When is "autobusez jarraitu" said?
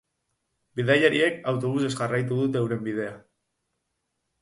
1.53-2.41